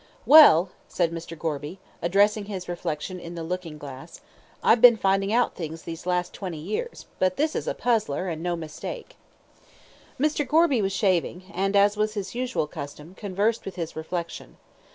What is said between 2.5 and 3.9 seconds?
reflection in the looking